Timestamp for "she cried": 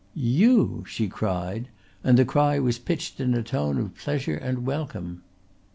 0.87-1.67